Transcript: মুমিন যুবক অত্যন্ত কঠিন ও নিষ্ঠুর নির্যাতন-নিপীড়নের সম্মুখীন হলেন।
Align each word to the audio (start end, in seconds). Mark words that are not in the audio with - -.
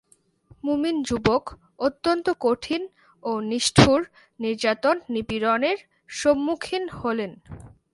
মুমিন 0.63 0.95
যুবক 1.07 1.43
অত্যন্ত 1.79 2.25
কঠিন 2.41 2.81
ও 3.23 3.31
নিষ্ঠুর 3.49 3.99
নির্যাতন-নিপীড়নের 4.39 5.77
সম্মুখীন 6.09 6.83
হলেন। 6.99 7.31